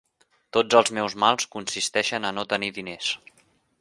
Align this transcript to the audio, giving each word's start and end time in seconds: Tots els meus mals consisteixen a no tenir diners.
Tots 0.55 0.77
els 0.79 0.91
meus 0.99 1.15
mals 1.23 1.47
consisteixen 1.57 2.27
a 2.27 2.33
no 2.39 2.47
tenir 2.55 2.71
diners. 2.79 3.13